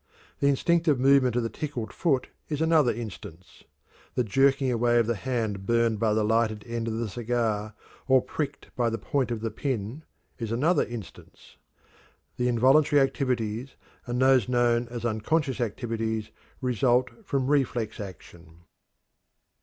[0.39, 3.65] The instinctive movement of the tickled foot is another instance.
[4.15, 7.75] The jerking away of the hand burnt by the lighted end of the cigar,
[8.07, 10.01] or pricked by the point of the pin,
[10.39, 11.57] is another instance.
[12.37, 13.75] The involuntary activities,
[14.07, 16.31] and those known as unconscious activities,
[16.61, 18.61] result from reflex action.